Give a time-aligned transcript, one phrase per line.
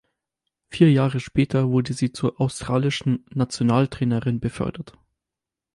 [0.67, 4.97] Vier Jahre später wurde sie zur australischen Nationaltrainerin befördert.